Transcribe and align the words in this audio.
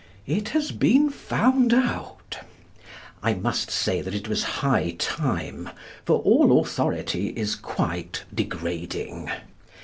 It 0.25 0.49
has 0.49 0.71
been 0.71 1.11
found 1.11 1.75
out. 1.75 2.39
I 3.21 3.35
must 3.35 3.69
say 3.69 4.01
that 4.01 4.15
it 4.15 4.27
was 4.27 4.41
high 4.65 4.95
time, 4.97 5.69
for 6.05 6.21
all 6.21 6.59
authority 6.59 7.27
is 7.35 7.53
quite 7.55 8.23
degrading. 8.33 9.29